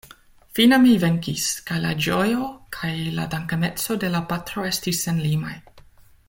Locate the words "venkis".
1.03-1.49